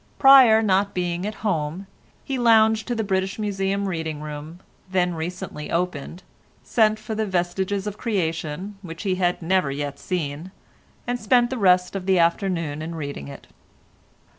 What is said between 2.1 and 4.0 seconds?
he lounged to the British Museum